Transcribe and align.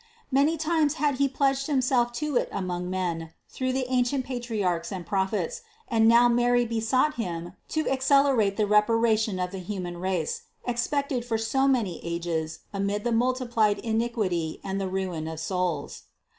Many( 0.31 0.57
times 0.57 0.95
had 0.95 1.19
He 1.19 1.27
pledged 1.29 1.67
Himself 1.67 2.11
to 2.13 2.35
it 2.35 2.49
among 2.51 2.89
men 2.89 3.33
through 3.47 3.71
the 3.71 3.85
ancient 3.87 4.25
Patriarchs 4.25 4.91
and 4.91 5.05
Prophets 5.05 5.61
and 5.87 6.07
now 6.07 6.27
Mary 6.27 6.65
be 6.65 6.79
sought 6.79 7.17
Him 7.17 7.53
to 7.67 7.87
accelerate 7.87 8.57
the 8.57 8.65
reparation 8.65 9.37
of 9.37 9.51
the 9.51 9.59
human 9.59 9.99
race, 9.99 10.41
expected 10.65 11.23
for 11.23 11.37
so 11.37 11.67
many 11.67 12.03
ages 12.03 12.61
amid 12.73 13.03
the 13.03 13.11
multiplied 13.11 13.77
iniquity 13.77 14.59
and 14.63 14.81
the 14.81 14.87
ruin 14.89 15.27
of 15.27 15.39
souls. 15.39 16.01